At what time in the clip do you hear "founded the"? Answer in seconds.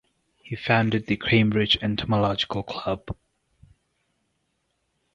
0.55-1.15